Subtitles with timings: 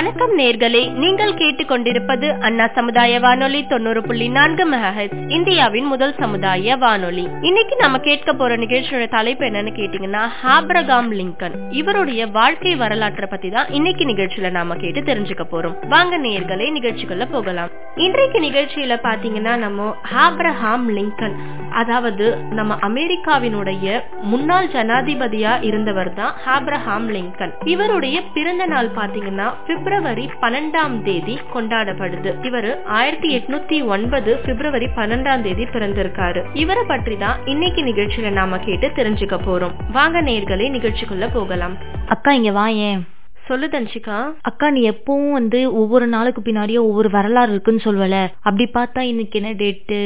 [0.00, 7.28] வணக்கம் நேர்களே நீங்கள் கேட்டுக்கொண்டிருப்பது அண்ணா சமுதாய வானொலி தொண்ணூறு புள்ளி நான்கு மெகாஹெட் இந்தியாவின் முதல் சமுதாய வானொலி.
[7.40, 11.52] இன்னைக்கு நம்ம கேட்க போற நிகழ்ச்சியோட தலைப்பு என்னன்னு கேட்டீங்கன்னா ஹாப்ரகாம் லிங்கன்.
[11.70, 15.88] இவருடைய வாழ்க்கை வரலாற்றை பத்தி தான் இன்னைக்கு நிகழ்ச்சியில நாம கேட்டு தெரிஞ்சுக்க போறோம்.
[15.88, 17.68] வாங்க நேர்களே நிகழ்ச்சிக்குள்ள போகலாம்.
[17.96, 21.34] இன்றைக்கு நிகழ்ச்சியில பாத்தீங்கன்னா நம்ம ஹாப்ரஹாம் லிங்கன்
[21.70, 27.52] அதாவது நம்ம அமெரிக்காவினுடைய முன்னாள் ஜனாதிபதியா இருந்தவர் தான் ஹாப்ரஹாம் லிங்கன்.
[27.64, 32.32] இவருடைய பிறந்த நாள் பாத்தீங்கன்னா பிப்ரவரி பன்னெண்டாம் தேதி கொண்டாடப்படுது.
[32.42, 36.42] இவரு ஆயிரத்தி எட்நூத்தி ஒன்பது பிப்ரவரி பன்னெண்டாம் தேதி பிறந்திருக்காரு.
[36.54, 39.72] இவரை பற்றி தான் இன்னைக்கு நிகழ்ச்சியில நாம கேட்டு தெரிஞ்சுக்க போறோம்.
[39.92, 41.76] வாங்க நேர்களே நிகழ்ச்சிக்குள்ள போகலாம்.
[42.06, 43.06] அக்கா இங்க வாயேன்
[43.50, 49.00] சொல்லு தன்ஷிகா அக்கா நீ எப்பவும் வந்து ஒவ்வொரு நாளுக்கு பின்னாடியே ஒவ்வொரு வரலாறு இருக்குன்னு சொல்வல அப்படி பார்த்தா
[49.06, 49.98] இன்னைக்கு என்ன டேட்டு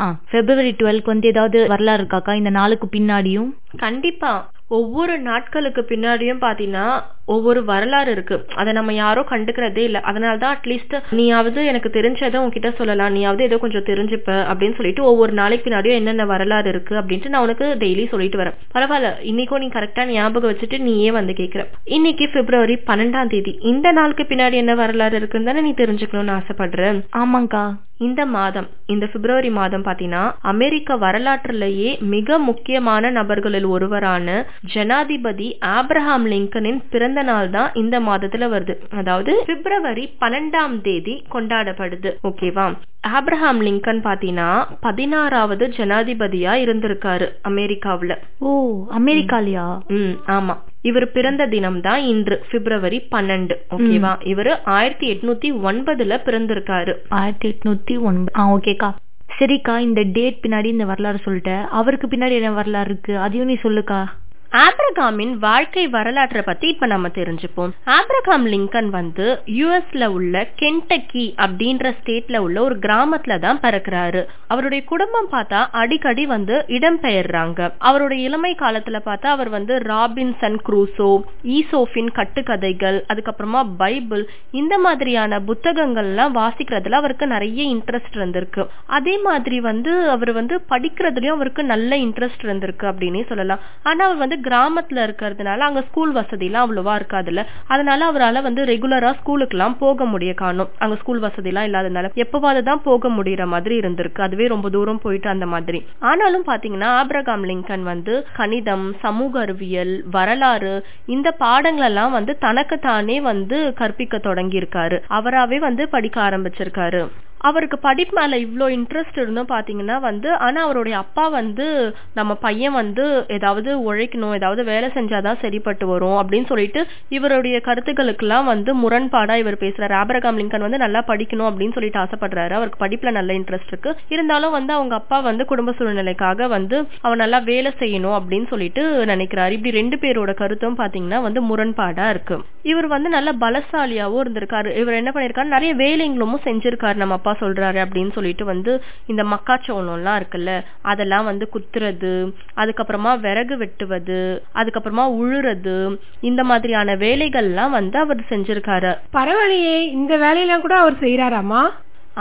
[0.00, 3.50] ஆ பிப்ரவரி டுவெல்க்கு வந்து ஏதாவது வரலாறு இருக்காக்கா இந்த நாளுக்கு பின்னாடியும்?
[3.78, 4.32] கண்டிப்பா.
[4.70, 6.86] ஒவ்வொரு நாட்களுக்கு பின்னாடியும் பாத்தீங்கன்னா
[7.28, 8.36] ஒவ்வொரு வரலாறு இருக்கு.
[8.54, 10.00] அதை நம்ம யாரும் கண்டுக்கிறதே இல்ல.
[10.04, 13.12] அதனாலதான் அட்லீஸ்ட் நீயாவது எனக்கு தெரிஞ்சதை உன்கிட்ட சொல்லலாம்.
[13.12, 17.76] நீயாவது ஏதோ கொஞ்சம் தெரிஞ்சுப்ப அப்படின்னு சொல்லிட்டு ஒவ்வொரு நாளைக்கு பின்னாடியும் என்னென்ன வரலாறு இருக்கு அப்படின்ட்டு நான் உனக்கு
[17.78, 18.54] டெய்லி சொல்லிட்டு வரேன்.
[18.74, 19.10] பரவாயில்ல.
[19.22, 21.66] இன்னைக்கும் நீ கரெக்டா ஞாபகம் வச்சுட்டு நீயே வந்து கேக்குற.
[21.84, 23.58] இன்னைக்கு பிப்ரவரி பன்னெண்டாம் தேதி.
[23.62, 27.02] இந்த நாளுக்கு பின்னாடி என்ன வரலாறு இருக்குன்னு தானே நீ தெரிஞ்சுக்கணும்னு ஆசைப்படுற?
[27.16, 27.64] ஆமாங்கா.
[27.98, 36.82] இந்த மாதம் இந்த பிப்ரவரி மாதம் பாத்தீங்கன்னா அமெரிக்க வரலாற்றிலேயே மிக முக்கியமான நபர்களில் ஒருவரான ஜனாதிபதி ஆப்ரஹாம் லிங்கனின்
[36.90, 38.74] பிறந்த நாள் தான் இந்த மாதத்துல வருது.
[38.90, 42.12] அதாவது பிப்ரவரி பன்னெண்டாம் தேதி கொண்டாடப்படுது.
[42.22, 42.74] ஓகேவா?
[43.08, 48.16] ஆப்ரஹாம் லிங்கன் பாத்தீங்கன்னா பதினாறாவது ஜனாதிபதியா இருந்திருக்காரு அமெரிக்காவுல.
[48.38, 49.78] ஓ அமெரிக்காலயா?
[49.88, 50.56] ம் ஆமா.
[50.82, 53.56] இவர் பிறந்த தினம் தான் இன்று பிப்ரவரி பன்னெண்டு.
[53.70, 54.12] ஓகேவா?
[54.22, 56.94] இவரு ஆயிரத்தி எட்நூத்தி ஒன்பதுல பிறந்திருக்காரு.
[57.08, 58.90] ஆயிரத்தி எட்நூத்தி ஒன்பது ஆ ஓகேக்கா.
[59.38, 63.18] சரிக்கா இந்த டேட் பின்னாடி இந்த வரலாறு சொல்லிட்டேன் அவருக்கு பின்னாடி என்ன வரலாறு இருக்கு?
[63.18, 64.08] அதையும் நீ சொல்லுக்கா.
[64.52, 67.72] ஆப்ரகாமின் வாழ்க்கை வரலாற்றை பத்தி இப்ப நம்ம தெரிஞ்சுப்போம்.
[67.86, 74.24] ஆப்ரகாம் லிங்கன் வந்து யுஎஸ்ல உள்ள கென்டக்கி அப்படின்ற ஸ்டேட்ல உள்ள ஒரு கிராமத்துல தான் பிறக்கிறாரு.
[74.46, 77.72] அவருடைய குடும்பம் பார்த்தா அடிக்கடி வந்து இடம்பெயர்றாங்க.
[77.78, 86.34] அவருடைய இளமை காலத்துல பார்த்தா அவர் வந்து ராபின்சன் குரூசோ ஈசோஃபின் கட்டுக்கதைகள் அதுக்கப்புறமா பைபிள் இந்த மாதிரியான புத்தகங்கள்லாம்
[86.40, 88.66] வாசிக்கிறதுல அவருக்கு நிறைய இன்ட்ரெஸ்ட் இருந்திருக்கு.
[88.86, 93.58] அதே மாதிரி வந்து அவர் வந்து படிக்கிறதுலயும் அவருக்கு நல்ல இன்ட்ரெஸ்ட் இருந்திருக்கு அப்படின்னே சொல்லலாம்.
[93.82, 97.42] ஆனா அவர் வந்து கிராமத்துல இருக்கிறதுனால அங்க ஸ்கூல் வசதி எல்லாம் அவ்வளவா இருக்காதுல்ல.
[97.66, 100.70] அதனால அவரால் வந்து ரெகுலரா ஸ்கூலுக்கு எல்லாம் போக முடிய காணும்.
[100.78, 104.20] அங்க ஸ்கூல் வசதி எல்லாம் இல்லாதனால எப்பவாவது தான் போக முடியற மாதிரி இருந்திருக்கு.
[104.20, 105.80] அதுவே ரொம்ப தூரம் போயிட்டு அந்த மாதிரி.
[106.10, 110.74] ஆனாலும் பாத்தீங்கன்னா ஆப்ரகாம் லிங்கன் வந்து கணிதம் சமூக அறிவியல் வரலாறு
[111.06, 117.02] இந்த பாடங்கள் எல்லாம் வந்து தனக்கு தானே வந்து கற்பிக்க தொடங்கி இருக்காரு அவராவே வந்து படிக்க ஆரம்பிச்சிருக்காரு.
[117.38, 123.24] அவருக்கு படிப்பு மேல இவ்வளோ இன்ட்ரெஸ்ட் இருந்தும் பாத்தீங்கன்னா வந்து ஆனா அவருடைய அப்பா வந்து நம்ம பையன் வந்து
[123.28, 129.92] ஏதாவது உழைக்கணும் ஏதாவது வேலை செஞ்சாதான் சரிப்பட்டு வரும் அப்படின்னு சொல்லிட்டு இவருடைய கருத்துக்களுக்கெல்லாம் வந்து முரண்பாடா இவர் பேசுறாரு.
[129.92, 132.50] ஆபரகாம் லிங்கன் வந்து நல்லா படிக்கணும் அப்படின்னு சொல்லிட்டு ஆசைப்படுறாரு.
[132.50, 133.96] அவருக்கு படிப்புல நல்ல இன்ட்ரெஸ்ட் இருக்கு.
[134.08, 139.50] இருந்தாலும் வந்து அவங்க அப்பா வந்து குடும்ப சூழ்நிலைக்காக வந்து அவன் நல்லா வேலை செய்யணும் அப்படின்னு சொல்லிட்டு நினைக்கிறாரு.
[139.50, 142.38] இப்படி ரெண்டு பேரோட கருத்தும் பாத்தீங்கன்னா வந்து முரண்பாடா இருக்கு.
[142.62, 144.76] இவர் வந்து நல்ல பலசாலியாவும் இருந்திருக்காரு.
[144.76, 145.44] இவர் என்ன பண்ணிருக்காரு?
[145.44, 148.72] நிறைய வேலைங்களும் செஞ்சிருக்காரு நம்ம அப்பா சொல்றாரு அப்படின்னு சொல்லிட்டு வந்து
[149.06, 150.52] இந்த மக்காச்சோளம் எல்லாம் இருக்குல்ல
[150.82, 152.12] அதெல்லாம் வந்து குத்துறது
[152.56, 154.20] அதுக்கப்புறமா விறகு வெட்டுவது
[154.54, 155.76] அதுக்கப்புறமா உழுறது
[156.20, 158.92] இந்த மாதிரியான வேலைகள்லாம் வந்து அவர் செஞ்சிருக்காரு.
[159.12, 161.62] பரவாயில்லையே இந்த வேலையெல்லாம் கூட அவர் செய்யறாராமா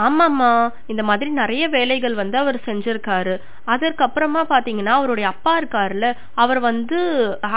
[0.05, 0.49] ஆமாம்மா
[0.87, 3.35] இந்த மாதிரி நிறைய வேலைகள் வந்து அவர் செஞ்சிருக்காரு.
[3.67, 6.97] அதற்கப்புறமா பாத்தீங்கன்னா அவருடைய அப்பா இருக்காருல்ல அவர் வந்து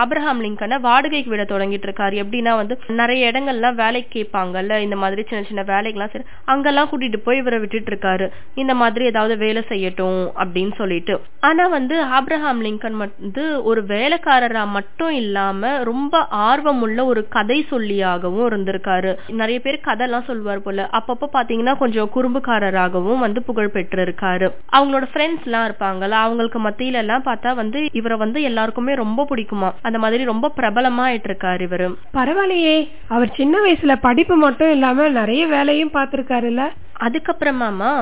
[0.03, 5.43] ஆப்ரஹாம் லிங்கனை வாடகைக்கு விட தொடங்கிட்டு இருக்காரு எப்படின்னா வந்து நிறைய இடங்கள்லாம் வேலைக்கு கேட்பாங்கல்ல இந்த மாதிரி சின்ன
[5.49, 10.75] சின்ன வேலைகள்லாம் சரி அங்கெல்லாம் கூட்டிட்டு போய் இவரை விட்டுட்டு இருக்காரு இந்த மாதிரி ஏதாவது வேலை செய்யட்டும் அப்படின்னு
[10.77, 11.17] சொல்லிட்டு.
[11.41, 19.13] ஆனா வந்து ஆப்ரஹாம் லிங்கன் வந்து ஒரு வேலைக்காரரா மட்டும் இல்லாம ரொம்ப ஆர்வமுள்ள ஒரு கதை சொல்லியாகவும் இருந்திருக்காரு.
[19.41, 20.89] நிறைய பேர் கதை எல்லாம் சொல்லுவார் போல.
[20.93, 24.47] அப்பப்ப பாத்தீங்கன்னா கொஞ்சம் குறும்புக்காரராகவும் வந்து புகழ் பெற்றிருக்காரு.
[24.73, 29.73] அவங்களோட ஃப்ரெண்ட்ஸ் எல்லாம் இருப்பாங்கல்ல அவங்களுக்கு மத்தியில எல்லாம் பார்த்தா வந்து இவரை வந்து எல்லாருக்குமே ரொம்ப பிடிக்குமா?
[29.83, 31.95] அந்த மாதிரி ரொம்ப பிரபலமா ஆயிட்டு இருக்காரு இவரு.
[32.15, 36.63] பரவாயில்லையே அவர் சின்ன வயசுல படிப்பு மட்டும் இல்லாம நிறைய வேலையும் பார்த்திருக்காருல்ல.
[37.07, 37.93] அதுக்கப்புறமாமா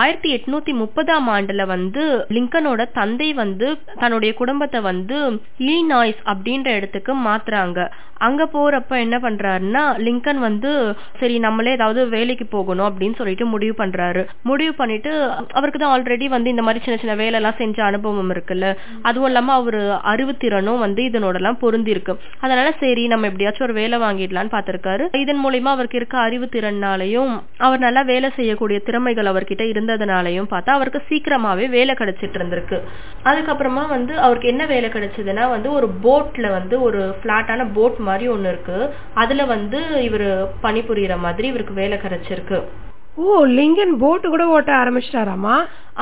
[0.00, 2.02] ஆயிரத்தி எட்நூத்தி முப்பதாம் ஆண்டுல வந்து
[2.36, 3.68] லிங்கனோட தந்தை வந்து
[4.02, 5.18] தன்னுடைய குடும்பத்தை வந்து
[5.66, 7.80] இலினாய்ஸ் அப்படின்ற இடத்துக்கு மாத்துறாங்க.
[8.26, 10.70] அங்க போறப்ப என்ன பண்றாருன்னா லிங்கன் வந்து
[11.20, 14.20] சரி நம்மளே ஏதாவது வேலைக்கு போகணும் அப்படின்னு சொல்லிட்டு முடிவு பண்றாரு.
[14.50, 15.10] முடிவு பண்ணிட்டு
[15.56, 18.68] அவருக்கு தான் ஆல்ரெடி வந்து இந்த மாதிரி சின்ன சின்ன வேலை எல்லாம் செஞ்ச அனுபவம் இருக்குல்ல.
[19.08, 19.82] அதுவும் இல்லாம அவரு
[20.12, 22.14] அறிவுத்திறனும் வந்து இதனோட எல்லாம் பொருந்திருக்கு
[22.44, 27.34] அதனால சரி நம்ம எப்படியாச்சும் ஒரு வேலை வாங்கிடலாம்னு பாத்திருக்காரு இதன் மூலியமா அவருக்கு இருக்க அறிவுத்திறனாலையும்
[27.66, 32.78] அவர் நல்லா வேலை செய்ய செய்யக்கூடிய திறமைகள் அவர்கிட்ட இருந்ததுனாலையும் பார்த்தா அவருக்கு சீக்கிரமாவே வேலை கிடைச்சிட்டு இருந்திருக்கு.
[33.30, 38.50] அதுக்கப்புறமா வந்து அவருக்கு என்ன வேலை கிடைச்சதுன்னா வந்து ஒரு போட்ல வந்து ஒரு ஃபிளாட்டான போட் மாதிரி ஒண்ணு
[38.52, 38.78] இருக்கு.
[39.22, 39.78] அதுல வந்து
[40.08, 40.28] இவர்
[40.66, 42.58] பணிபுரியற மாதிரி இவருக்கு வேலை கிடைச்சிருக்கு.
[43.24, 45.54] ஓ லிங்கன் போட்டு கூட ஓட்ட ஆரம்பிச்சிட்டாராமா?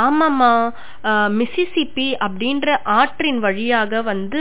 [0.05, 0.51] ஆமாம்மா.
[1.39, 4.41] மிசிசிப்பி அப்படின்ற ஆற்றின் வழியாக வந்து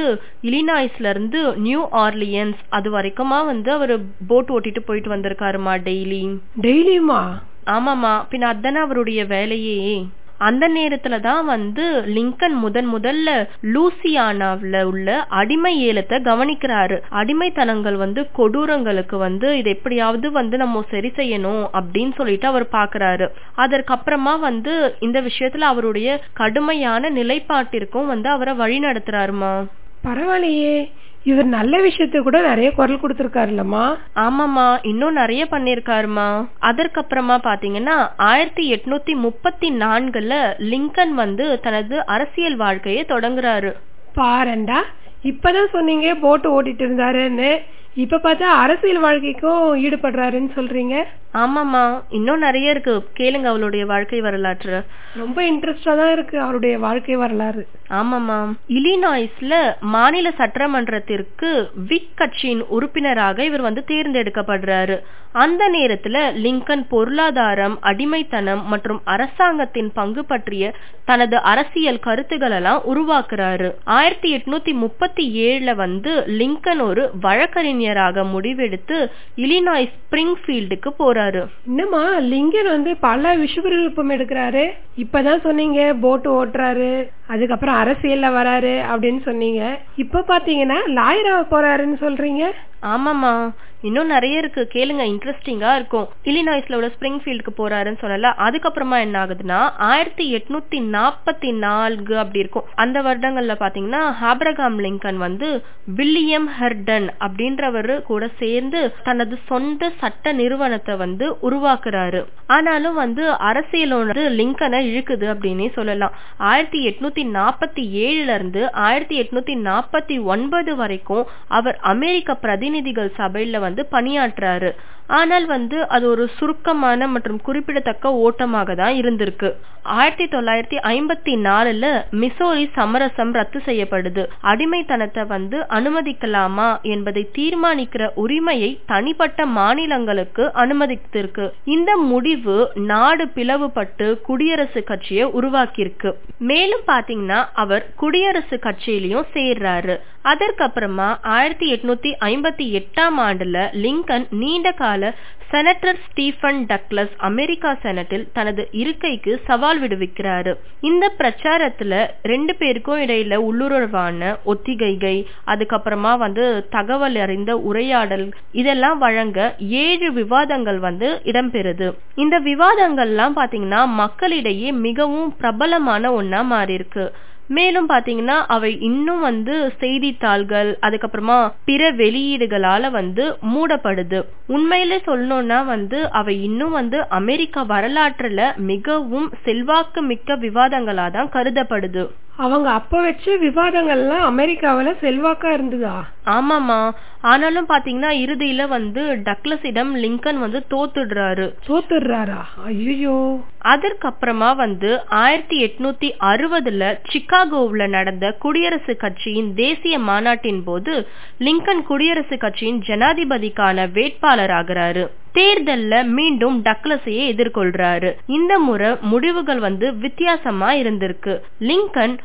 [0.50, 3.96] இலினாய்ஸ்ல இருந்து நியூ ஆர்லியன்ஸ் அது வரைக்குமா வந்து அவர்
[4.32, 6.24] போட் ஓட்டிட்டு போயிட்டு வந்திருக்காருமா டெய்லி?
[6.66, 7.22] டெய்லியுமா?
[7.66, 10.06] ஆமாம்மா பின்ன அதானே அவருடைய வேலையே.
[10.38, 17.02] அந்த நேரத்துல தான் வந்து லிங்கன் முதன் முதல்ல லூசியானாவில் உள்ள அடிமை ஏலத்தை கவனிக்கிறாரு.
[17.10, 23.28] அடிமைத்தனங்கள் வந்து கொடூரங்களுக்கு வந்து இது எப்படியாவது வந்து நம்ம சரி செய்யணும் அப்படின்னு சொல்லிட்டு அவர் பாக்குறாரு.
[23.58, 29.66] அதற்கப்புறமா வந்து இந்த விஷயத்துல அவருடைய கடுமையான நிலைப்பாட்டிற்கும் வந்து அவரை வழி நடத்துறாருமா.
[30.04, 30.92] பரவாயில்லையே.
[31.24, 33.84] இவர் நல்ல விஷயத்த கூட நிறைய குரல் கொடுத்திருக்காருல்லம்மா.
[34.16, 43.06] ஆமாமா இன்னும் நிறைய பண்ணிருக்காருமா அதற்கப்புறமா பாத்தீங்கன்னா ஆயிரத்தி எட்நூத்தி முப்பத்தி நான்குல லிங்கன் வந்து தனது அரசியல் வாழ்க்கையை
[43.08, 43.72] தொடங்குறாரு.
[44.16, 44.82] பாரண்டா
[45.24, 47.52] இப்பதான் சொன்னீங்க போட்டு ஓட்டிட்டு இருந்தாருன்னு.
[47.96, 50.96] இப்ப பார்த்தா அரசியல் வாழ்க்கைக்கும் ஈடுபடுறாருன்னு சொல்றீங்க.
[51.34, 53.06] ஆமாமா இன்னும் நிறைய இருக்கு.
[53.20, 54.84] கேளுங்க அவளுடைய வாழ்க்கை வரலாற்று.
[55.16, 57.68] ரொம்ப இன்ட்ரெஸ்டா தான் இருக்கு அவருடைய வாழ்க்கை வரலாறு.
[58.00, 58.38] ஆமாமா
[58.68, 61.50] இலினாய்ஸ்ல மாநில சட்டமன்றத்திற்கு
[61.88, 64.98] விக் கட்சியின் உறுப்பினராக இவர் வந்து தேர்ந்தெடுக்கப்படுறாரு.
[65.32, 70.66] அந்த நேரத்துல லிங்கன் பொருளாதாரம் அடிமைத்தனம் மற்றும் அரசாங்கத்தின் பங்கு பற்றிய
[71.06, 73.70] தனது அரசியல் கருத்துக்கள் எல்லாம் உருவாக்குறாரு.
[73.84, 79.00] ஆயிரத்தி எட்நூத்தி முப்பத்தி ஏழுல வந்து லிங்கன் ஒரு வழக்கறிஞராக முடிவெடுத்து
[79.38, 81.42] இலினாய் ஸ்பிரிங்ஃபீல்டுக்கு போறாரு.
[81.66, 84.66] என்னம்மா லிங்கன் வந்து பல விஸ்வரூபம் எடுக்கிறாரு.
[84.98, 86.92] இப்பதான் சொன்னீங்க போட்டு ஓட்டுறாரு.
[87.28, 89.80] அதுக்கப்புறம் அரசியல்ல வராரு அப்படின்னு சொன்னீங்க.
[89.96, 92.44] இப்ப பாத்தீங்கன்னா லாயரா போறாருன்னு சொல்றீங்க.
[92.92, 94.70] ஆமாமா இன்னும் நிறைய இருக்கு.
[94.74, 96.10] கேளுங்க இன்ட்ரெஸ்டிங்கா இருக்கும்.
[96.24, 98.30] இலினாய்ஸ்ல உள்ள ஸ்பிரிங்ஃபீல்டுக்கு போறாருன்னு சொல்லல.
[98.46, 102.64] அதுக்கப்புறமா என்ன ஆகுதுன்னா ஆயிரத்தி எட்நூத்தி நாற்பத்தி நான்கு அப்படி இருக்கும்.
[102.76, 105.64] அந்த வருடங்கள்ல பாத்தீங்கன்னா ஹாப்ரகாம் லிங்கன் வந்து
[105.96, 112.26] வில்லியம் ஹெர்டன் அப்படின்றவரு கூட சேர்ந்து தனது சொந்த சட்ட நிறுவனத்தை வந்து உருவாக்குறாரு.
[112.48, 116.12] ஆனாலும் வந்து அரசியலோட லிங்கனை இழுக்குது அப்படின்னே சொல்லலாம்.
[116.38, 123.60] ஆயிரத்தி எட்நூத்தி நாற்பத்தி ஏழுல இருந்து ஆயிரத்தி எட்நூத்தி நாற்பத்தி ஒன்பது வரைக்கும் அவர் அமெரிக்க பிரதி பிரதிநிதிகள் சபையில
[123.60, 124.70] வந்து பணியாற்றாரு.
[125.18, 129.50] ஆனால் வந்து அது ஒரு சுருக்கமான மற்றும் குறிப்பிடத்தக்க ஓட்டமாக தான் இருந்திருக்கு.
[129.96, 131.86] ஆயிரத்தி தொள்ளாயிரத்தி ஐம்பத்தி நாலுல
[132.22, 134.24] மிசோரி சமரசம் ரத்து செய்யப்படுது.
[134.52, 141.48] அடிமைத்தனத்தை வந்து அனுமதிக்கலாமா என்பதை தீர்மானிக்கிற உரிமையை தனிப்பட்ட மாநிலங்களுக்கு அனுமதித்திருக்கு.
[141.76, 142.58] இந்த முடிவு
[142.92, 146.12] நாடு பிளவுபட்டு குடியரசு கட்சியை உருவாக்கியிருக்கு.
[146.52, 149.98] மேலும் பாத்தீங்கன்னா அவர் குடியரசு கட்சியிலையும் சேர்றாரு.
[150.32, 155.14] அதற்கப்புறமா ஆயிரத்தி எட்நூத்தி ஐம்பத்தி எட்டாம் ஆண்டுல லிங்கன் நீண்ட கால
[155.52, 160.52] செனட்டர் ஸ்டீஃபன் டக்ளஸ் அமெரிக்கா செனட்டில் தனது இருக்கைக்கு சவால் விடுவிக்கிறாரு.
[160.90, 161.94] இந்த பிரச்சாரத்துல
[162.32, 165.14] ரெண்டு பேருக்கும் இடையில உள்ளுறவான ஒத்திகைகை
[165.54, 168.26] அதுக்கப்புறமா வந்து தகவல் அறிந்த உரையாடல்
[168.62, 169.40] இதெல்லாம் வழங்க
[169.84, 171.90] ஏழு விவாதங்கள் வந்து இடம்பெறுது.
[172.16, 177.06] இந்த விவாதங்கள்லாம் பாத்தீங்கன்னா மக்களிடையே மிகவும் பிரபலமான ஒன்னா மாறி இருக்கு
[177.56, 183.24] மேலும் பாத்தீங்கன்னா அவை இன்னும் வந்து செய்தித்தாள்கள் அதுக்கப்புறமா பிற வெளியீடுகளால வந்து
[183.54, 184.20] மூடப்படுது.
[184.56, 188.42] உண்மையிலே சொல்லணும்னா வந்து அவை இன்னும் வந்து அமெரிக்க வரலாற்றுல
[188.72, 192.04] மிகவும் செல்வாக்கு மிக்க விவாதங்களா தான் கருதப்படுது.
[192.38, 196.06] அவங்க அப்ப வச்ச விவாதங்கள்லாம் அமெரிக்காவில செல்வாக்கா இருந்ததா?
[196.26, 201.54] ஆமாமா ஆனாலும் பாத்தீங்கன்னா இறுதியில வந்து டக்ளஸிடம் லிங்கன் வந்து தோத்துடுறாரு.
[201.68, 202.42] தோத்துடுறாரா?
[202.66, 211.08] ஐயோ அதற்கப்புறமா வந்து ஆயிரத்தி எட்நூத்தி அறுபதுல சிகாகோவுல நடந்த குடியரசு கட்சியின் தேசிய மாநாட்டின் போது
[211.40, 215.06] லிங்கன் குடியரசு கட்சியின் ஜனாதிபதிக்கான வேட்பாளர் ஆகிறாரு.
[215.34, 218.14] தேர்தல்ல மீண்டும் டக்ளஸையே எதிர்கொள்றாரு.
[218.26, 221.40] இந்த முறை முடிவுகள் வந்து வித்தியாசமா இருந்திருக்கு.
[221.60, 222.18] லிங்கன்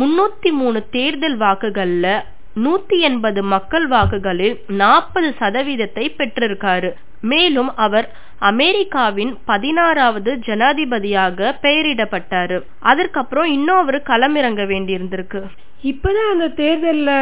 [0.00, 2.22] முன்னூத்தி மூணு தேர்தல் வாக்குகள்ல
[2.64, 6.92] நூத்தி எண்பது மக்கள் வாக்குகளில் நாற்பது சதவீதத்தை பெற்றிருக்காரு.
[7.20, 12.62] மேலும் அவர் அமெரிக்காவின் பதினாறாவது ஜனாதிபதியாக பெயரிடப்பட்டாரு.
[12.80, 15.42] அதற்கப்புறம் இன்னும் அவரு களமிறங்க வேண்டியிருந்திருக்கு.
[15.82, 17.12] இப்பதான் அந்த தேர்தல்ல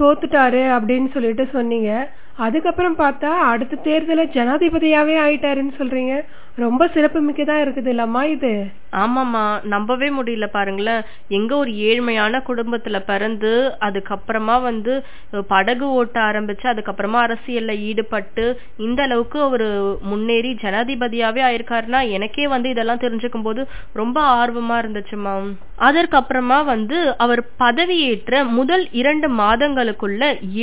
[0.00, 2.12] தோத்துட்டாரு அப்படின்னு சொல்லிட்டு சொன்னீங்க.
[2.36, 6.14] அதுக்கப்புறம் பார்த்தா அடுத்த தேர்தல ஜனாதிபதியாவே ஆயிட்டாருன்னு சொல்றீங்க.
[6.56, 8.50] ரொம்ப சிறப்பு மிக்கதா இருக்குது இல்லம்மா இது?
[9.02, 11.04] ஆமாமா நம்பவே முடியல பாருங்களேன்.
[11.28, 14.94] எங்க ஒரு ஏழ்மையான குடும்பத்துல பிறந்து அதுக்கப்புறமா வந்து
[15.48, 18.44] படகு ஓட்ட ஆரம்பிச்சு அதுக்கப்புறமா அரசியல்ல ஈடுபட்டு
[18.76, 19.68] இந்த அளவுக்கு ஒரு
[20.02, 25.34] முன்னேறி ஜனாதிபதியாவே ஆயிருக்காருன்னா எனக்கே வந்து இதெல்லாம் தெரிஞ்சுக்கும் போது ரொம்ப ஆர்வமா இருந்துச்சுமா
[25.78, 30.22] அதற்கப்புறமா வந்து அவர் பதவியேற்ற முதல் இரண்டு மாதங்களுக்குள்ள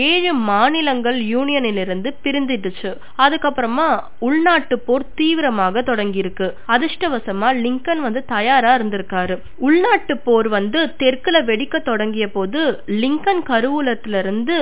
[0.09, 2.91] ஏழு மாநிலங்கள் யூனியனிலிருந்து பிரிந்துடுச்சு.
[3.17, 6.47] அதுக்கப்புறமா உள்நாட்டு போர் தீவிரமாக தொடங்கியிருக்கு.
[6.75, 9.35] அதிர்ஷ்டவசமா லிங்கன் வந்து தயாரா இருந்திருக்காரு.
[9.67, 12.61] உள்நாட்டு போர் வந்து தெற்குல வெடிக்க தொடங்கிய போது
[13.03, 14.57] லிங்கன் கருவூலத்துல இருந்து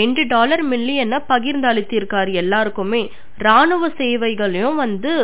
[0.00, 3.02] ரெண்டு டாலர் மில்லியனை பகிர்ந்தளித்திருக்காரு எல்லாருக்குமே.
[3.46, 5.14] ராணுவ சேவைகளையும் வந்து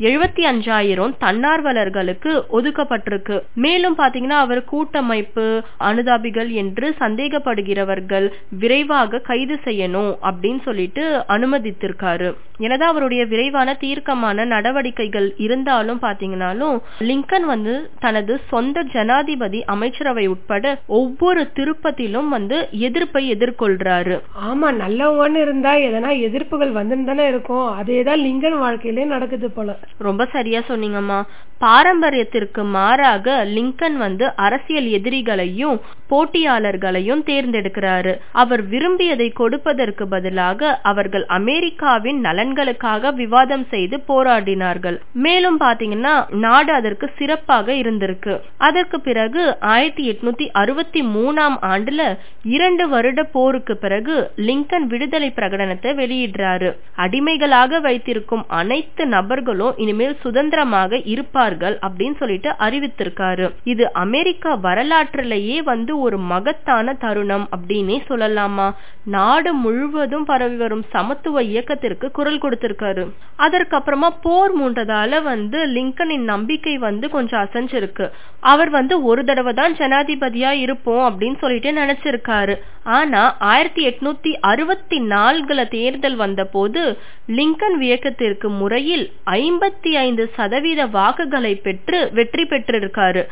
[0.00, 3.40] எழுபத்தி அஞ்சாயிரம் தன்னார்வலர்களுக்கு ஒதுக்கப்பட்டிருக்கு.
[3.54, 12.34] மேலும் பாத்தீங்கன்னா அவர் கூட்டமைப்பு அனுதாபிகள் என்று சந்தேகப்படுகிறவர்கள் விரைவாக கைது செய்யணும் அப்படின்னு சொல்லிட்டு அனுமதித்திருக்காரு.
[12.58, 21.50] எனதான் அவருடைய விரைவான தீர்க்கமான நடவடிக்கைகள் இருந்தாலும் பாத்தீங்கன்னாலும் லிங்கன் வந்து தனது சொந்த ஜனாதிபதி அமைச்சரவை உட்பட ஒவ்வொரு
[21.54, 24.20] திருப்பத்திலும் வந்து எதிர்ப்பை எதிர்கொள்றாரு.
[24.46, 27.66] ஆமா நல்லவன்னு இருந்தா எதனா எதிர்ப்புகள் வந்துன்னு தானே இருக்கும்.
[27.82, 29.78] அதேதான் லிங்கன் வாழ்க்கையிலே நடக்குது போல.
[29.98, 31.22] ரொம்ப சரியா சொன்னீங்கம்மா.
[31.60, 35.80] பாரம்பரியத்திற்கு மாறாக லிங்கன் வந்து அரசியல் எதிரிகளையும்
[36.10, 38.16] போட்டியாளர்களையும் தேர்ந்தெடுக்கிறாரு.
[38.32, 45.00] அவர் விரும்பியதை கொடுப்பதற்கு பதிலாக அவர்கள் அமெரிக்காவின் நலன்களுக்காக விவாதம் செய்து போராடினார்கள்.
[45.12, 48.40] மேலும் பாத்தீங்கன்னா நாடு அதற்கு சிறப்பாக இருந்திருக்கு.
[48.56, 56.72] அதற்கு பிறகு ஆயிரத்தி எட்நூத்தி அறுபத்தி மூணாம் ஆண்டுல இரண்டு வருட போருக்கு பிறகு லிங்கன் விடுதலை பிரகடனத்தை வெளியிடுறாரு.
[56.94, 63.50] அடிமைகளாக வைத்திருக்கும் அனைத்து நபர்களும் இனிமேல் சுதந்திரமாக இருப்பார்கள் அப்படின்னு சொல்லிட்டு அறிவித்திருக்காரு.
[63.64, 68.68] இது அமெரிக்கா வரலாற்றிலேயே வந்து ஒரு மகத்தான தருணம் அப்படின்னே சொல்லலாமா?
[69.04, 73.04] நாடு முழுவதும் பரவி வரும் சமத்துவ இயக்கத்திற்கு குரல் கொடுத்திருக்காரு.
[73.38, 78.08] அதற்கப்புறமா போர் மூன்றதால வந்து லிங்கனின் நம்பிக்கை வந்து கொஞ்சம் அசைஞ்சிருக்கு.
[78.40, 82.56] அவர் வந்து ஒரு தடவை தான் ஜனாதிபதியா இருப்போம் அப்படின்னு சொல்லிட்டு நினைச்சிருக்காரு.
[82.84, 86.98] ஆனா ஆயிரத்தி எட்நூத்தி அறுபத்தி நான்குல தேர்தல் வந்த போது
[87.28, 93.22] லிங்கன் வியக்கத்திற்கு முறையில் ஐம்பது ஐம்பத்தி ஐந்து சதவீத வாக்குகளை பெற்று வெற்றி பெற்றிருக்காரு.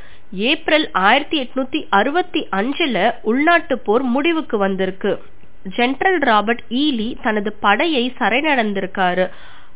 [0.50, 5.12] ஏப்ரல் ஆயிரத்தி எட்நூத்தி அறுபத்தி அஞ்சுல உள்நாட்டு போர் முடிவுக்கு வந்திருக்கு.
[5.76, 9.26] ஜென்ரல் ராபர்ட் ஈலி தனது படையை சரணடைந்திருக்காரு.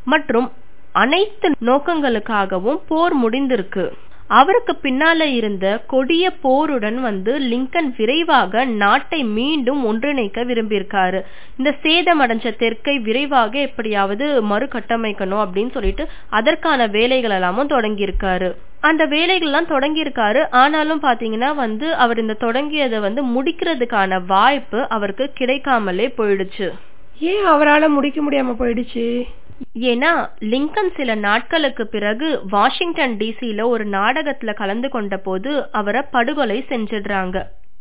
[0.04, 0.48] மற்றும்
[0.92, 3.86] அனைத்து நோக்கங்களுக்காகவும் போர் முடிந்திருக்கு.
[4.26, 11.22] அவருக்கு பின்னால இருந்த கொடிய போருடன் வந்து லிங்கன் விரைவாக நாட்டை மீண்டும் ஒன்றிணைக்க விரும்பியிருக்காரு.
[11.56, 18.54] இந்த சேதமடைஞ்ச தெற்கை விரைவாக எப்படியாவது மறுகட்டமைக்கணும் அப்படின்னு சொல்லிட்டு அதற்கான வேலைகள் எல்லாமும் தொடங்கியிருக்காரு.
[18.80, 20.46] அந்த வேலைகள்லாம் தொடங்கியிருக்காரு.
[20.50, 26.70] ஆனாலும் பாத்தீங்கன்னா வந்து அவர் இந்த தொடங்கியதை வந்து முடிக்கிறதுக்கான வாய்ப்பு அவருக்கு கிடைக்காமலே போயிடுச்சு.
[27.18, 29.22] ஏன் அவரால முடிக்க முடியாம போயிடுச்சு?
[29.90, 30.10] ஏன்னா
[30.52, 37.36] லிங்கன் சில நாட்களுக்கு பிறகு வாஷிங்டன் டிசில ஒரு நாடகத்துல கலந்து கொண்ட போது அவரை படுகொலை செஞ்சிடுறாங்க.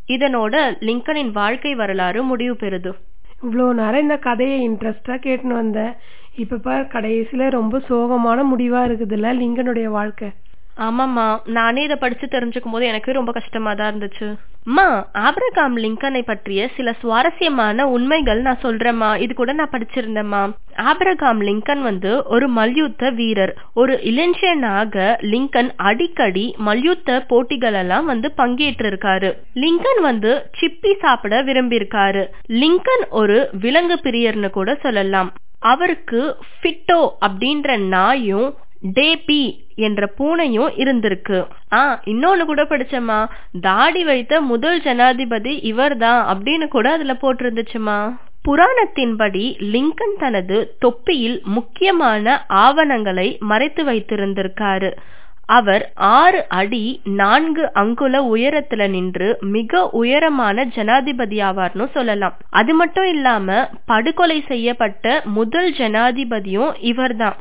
[0.08, 2.92] இதனோட லிங்கனின் வாழ்க்கை வரலாறு முடிவு பெறுது.
[3.44, 5.94] இவ்வளோ நேரம் இந்த கதையை இன்ட்ரெஸ்டா கேட்டுன்னு வந்தேன்
[6.36, 10.30] இப்ப பார் கடைசியில ரொம்ப சோகமான முடிவா இருக்குதுல்ல லிங்கனுடைய வாழ்க்கை.
[10.78, 11.40] ஆமாம்மா.
[11.46, 14.28] நானே இதை படிச்சு தெரிஞ்சுக்கும் போது எனக்கு ரொம்ப கஷ்டமா தான் இருந்துச்சு.
[14.66, 19.22] அம்மா ஆப்ரகாம் லிங்கனை பற்றிய சில சுவாரஸ்யமான உண்மைகள் நான் சொல்றேம்மா.
[19.22, 20.42] இது கூட நான் படிச்சிருந்தேம்மா.
[20.76, 23.54] ஆப்ரகாம் லிங்கன் வந்து ஒரு மல்யுத்த வீரர்.
[23.74, 29.32] ஒரு இளைஞனாக லிங்கன் அடிக்கடி மல்யுத்த போட்டிகள் எல்லாம் வந்து பங்கேற்றிருக்காரு.
[29.56, 32.26] லிங்கன் வந்து சிப்பி சாப்பிட விரும்பியிருக்காரு.
[32.50, 35.34] லிங்கன் ஒரு விலங்கு பிரியர்னு கூட சொல்லலாம்.
[35.60, 38.54] அவருக்கு ஃபிட்டோ அப்படின்ற நாயும்
[38.84, 39.42] டேபி
[39.76, 41.48] என்ற பூனையும் இருந்திருக்கு.
[41.74, 43.30] ஆ இன்னொன்னு கூட படிச்சம்மா.
[43.62, 53.38] தாடி வைத்த முதல் ஜனாதிபதி இவர்தான் அப்படின்னு கூட அதுல போட்டிருந்துச்சுமா புராணத்தின்படி லிங்கன் தனது தொப்பியில் முக்கியமான ஆவணங்களை
[53.40, 54.92] மறைத்து வைத்திருந்திருக்காரு.
[55.46, 62.38] அவர் ஆறு அடி நான்கு அங்குல உயரத்துல நின்று மிக உயரமான ஜனாதிபதி ஆவார்னு சொல்லலாம்.
[62.50, 67.36] அது மட்டும் இல்லாம படுகொலை செய்யப்பட்ட முதல் ஜனாதிபதியும் இவர்தான்.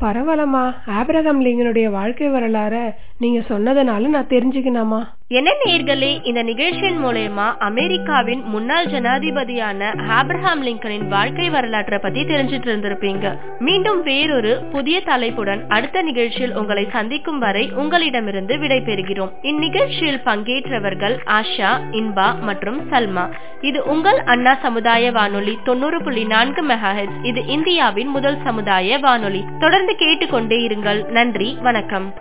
[0.00, 0.62] பரவாயில்லம்மா.
[0.86, 2.74] ஆபிரகாம் லிங்கனுடைய வாழ்க்கை வரலாற
[3.18, 11.50] நீங்க சொன்னதுனால நான் தெரிஞ்சுக்கினாமா என்ன நேர்களே இந்த நிகழ்ச்சியின் மூலயமா அமெரிக்காவின் முன்னாள் ஜனாதிபதியான ஆப்ரஹாம் லிங்கனின் வாழ்க்கை
[11.50, 13.38] வரலாற்றை பத்தி தெரிஞ்சிட்டு இருந்திருப்பீங்க.
[13.58, 22.40] மீண்டும் வேறொரு புதிய தலைப்புடன் அடுத்த நிகழ்ச்சியில் உங்களை சந்திக்கும் வரை உங்களிடமிருந்து விடைபெறுகிறோம் இந்நிகழ்ச்சியில் பங்கேற்றவர்கள் ஆஷா இன்பா
[22.40, 23.32] மற்றும் சல்மா.
[23.60, 27.24] இது உங்கள் அண்ணா சமுதாய வானொலி தொண்ணூறு புள்ளி நான்கு மெகாஹெட்ஸ்.
[27.24, 29.44] இது இந்தியாவின் முதல் சமுதாய வானொலி.
[29.58, 31.08] தொடர்ந்து கேட்டுக்கொண்டே இருங்கள்.
[31.08, 32.14] நன்றி வணக்கம்.